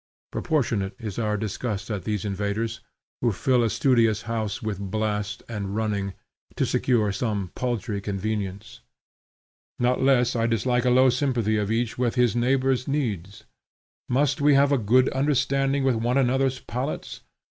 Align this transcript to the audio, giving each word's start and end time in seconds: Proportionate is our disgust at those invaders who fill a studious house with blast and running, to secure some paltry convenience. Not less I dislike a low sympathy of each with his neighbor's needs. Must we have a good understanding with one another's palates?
Proportionate 0.31 0.95
is 0.99 1.19
our 1.19 1.37
disgust 1.37 1.91
at 1.91 2.05
those 2.05 2.25
invaders 2.25 2.79
who 3.21 3.31
fill 3.31 3.61
a 3.63 3.69
studious 3.69 4.23
house 4.23 4.59
with 4.59 4.79
blast 4.79 5.43
and 5.47 5.75
running, 5.75 6.13
to 6.55 6.65
secure 6.65 7.11
some 7.11 7.51
paltry 7.53 8.01
convenience. 8.01 8.81
Not 9.77 10.01
less 10.01 10.35
I 10.35 10.47
dislike 10.47 10.85
a 10.85 10.89
low 10.89 11.11
sympathy 11.11 11.57
of 11.57 11.69
each 11.69 11.99
with 11.99 12.15
his 12.15 12.35
neighbor's 12.35 12.87
needs. 12.87 13.43
Must 14.09 14.41
we 14.41 14.55
have 14.55 14.71
a 14.71 14.79
good 14.79 15.07
understanding 15.09 15.83
with 15.83 15.93
one 15.97 16.17
another's 16.17 16.57
palates? 16.59 17.21